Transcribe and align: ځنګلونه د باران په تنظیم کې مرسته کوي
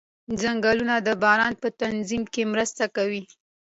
ځنګلونه 0.41 0.95
د 1.07 1.09
باران 1.23 1.53
په 1.61 1.67
تنظیم 1.81 2.23
کې 2.33 2.43
مرسته 2.53 2.83
کوي 2.95 3.23